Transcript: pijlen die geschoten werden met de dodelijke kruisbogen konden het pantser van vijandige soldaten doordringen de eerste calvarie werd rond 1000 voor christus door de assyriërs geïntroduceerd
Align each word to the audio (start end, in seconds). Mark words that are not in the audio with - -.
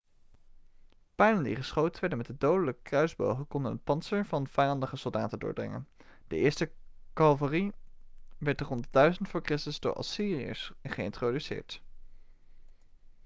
pijlen 1.15 1.43
die 1.43 1.55
geschoten 1.55 1.99
werden 2.01 2.17
met 2.17 2.27
de 2.27 2.37
dodelijke 2.37 2.81
kruisbogen 2.81 3.47
konden 3.47 3.71
het 3.71 3.83
pantser 3.83 4.25
van 4.25 4.47
vijandige 4.47 4.95
soldaten 4.95 5.39
doordringen 5.39 5.87
de 6.27 6.35
eerste 6.37 6.71
calvarie 7.13 7.71
werd 8.37 8.61
rond 8.61 8.87
1000 8.91 9.29
voor 9.29 9.41
christus 9.43 9.79
door 9.79 9.93
de 9.93 9.99
assyriërs 9.99 10.71
geïntroduceerd 10.83 11.81